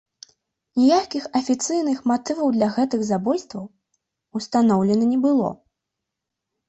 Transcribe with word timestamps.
Ніякіх 0.79 1.27
афіцыйных 1.39 1.99
матываў 2.11 2.47
для 2.57 2.71
гэтых 2.77 3.01
забойстваў 3.11 3.65
ўстаноўлена 4.43 5.05
не 5.15 5.19
было. 5.27 5.49